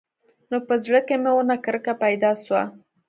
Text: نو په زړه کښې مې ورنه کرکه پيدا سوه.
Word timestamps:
نو 0.49 0.57
په 0.67 0.73
زړه 0.83 0.99
کښې 1.07 1.15
مې 1.23 1.31
ورنه 1.35 1.55
کرکه 1.65 1.93
پيدا 2.03 2.31
سوه. 2.43 2.61